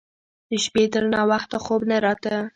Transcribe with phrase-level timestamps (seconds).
[0.49, 2.35] د شپې تر ناوخته خوب نه راته.